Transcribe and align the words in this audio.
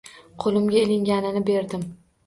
Qo`limga 0.45 0.81
ilinganini 0.87 1.47
berdim 1.55 1.89